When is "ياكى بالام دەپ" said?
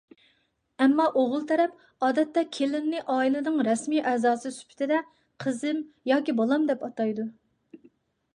6.15-6.89